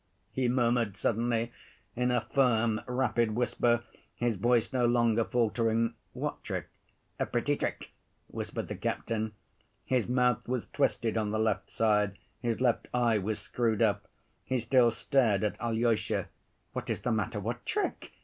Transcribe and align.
he 0.31 0.47
murmured, 0.49 0.97
suddenly, 0.97 1.51
in 1.95 2.09
a 2.09 2.21
firm 2.21 2.81
rapid 2.87 3.35
whisper, 3.35 3.83
his 4.15 4.35
voice 4.35 4.73
no 4.73 4.83
longer 4.83 5.23
faltering. 5.23 5.93
"What 6.13 6.43
trick?" 6.43 6.69
"A 7.19 7.27
pretty 7.27 7.55
trick," 7.55 7.91
whispered 8.25 8.67
the 8.67 8.73
captain. 8.75 9.33
His 9.85 10.07
mouth 10.09 10.47
was 10.47 10.65
twisted 10.65 11.17
on 11.17 11.29
the 11.29 11.37
left 11.37 11.69
side, 11.69 12.17
his 12.39 12.59
left 12.59 12.87
eye 12.91 13.19
was 13.19 13.37
screwed 13.39 13.83
up. 13.83 14.07
He 14.43 14.57
still 14.57 14.89
stared 14.89 15.43
at 15.43 15.61
Alyosha. 15.61 16.29
"What 16.73 16.89
is 16.89 17.01
the 17.01 17.11
matter? 17.11 17.39
What 17.39 17.63
trick?" 17.63 18.11